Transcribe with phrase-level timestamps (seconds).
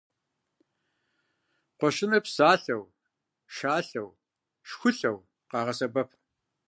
[1.75, 2.83] Кхъуэщыныр псылъэу,
[3.55, 4.09] шалъэу,
[4.67, 5.17] шхулъэу
[5.49, 6.09] къагъэсэбэп.